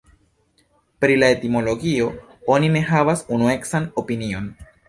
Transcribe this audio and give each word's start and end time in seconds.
Pri 1.03 1.17
la 1.23 1.29
etimologio 1.35 2.09
oni 2.57 2.73
ne 2.79 2.83
havas 2.89 3.25
unuecan 3.39 3.91
opinion. 4.05 4.53